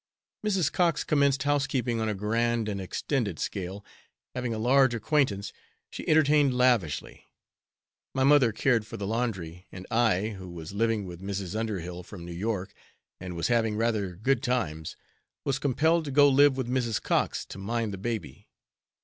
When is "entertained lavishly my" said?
6.09-8.23